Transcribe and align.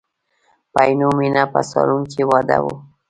په 0.71 0.79
عینومیني 0.87 1.43
په 1.53 1.59
سالون 1.71 2.03
کې 2.11 2.23
واده 2.29 2.57
و. 2.63 2.65